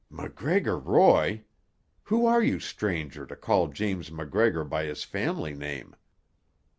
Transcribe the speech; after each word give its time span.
"MacGregor 0.09 0.79
Roy! 0.79 1.43
Who 2.05 2.25
are 2.25 2.41
you, 2.41 2.59
stranger, 2.59 3.27
to 3.27 3.35
call 3.35 3.67
James 3.67 4.11
MacGregor 4.11 4.63
by 4.63 4.85
his 4.85 5.03
family 5.03 5.53
name?" 5.53 5.95